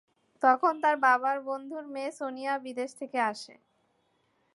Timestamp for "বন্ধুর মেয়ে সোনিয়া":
1.41-2.53